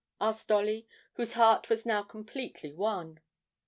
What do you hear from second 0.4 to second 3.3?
Dolly, whose heart was now completely won.